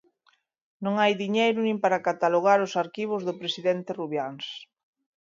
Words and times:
Non 0.83 0.93
hai 1.01 1.13
diñeiro 1.23 1.59
nin 1.63 1.77
para 1.83 2.03
catalogar 2.07 2.59
os 2.67 2.73
arquivos 2.83 3.21
do 3.27 3.33
presidente 3.41 3.95
Rubiáns. 3.99 4.45